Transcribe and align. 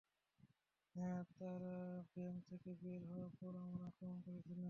হ্যাঁ, 0.95 1.21
তারা 1.39 1.75
ব্যাংক 2.15 2.39
থেকে 2.49 2.69
বের 2.81 3.01
হওয়ার 3.05 3.31
পর 3.39 3.53
আমরা 3.57 3.83
আক্রমন 3.85 4.17
করেছিলাম। 4.21 4.59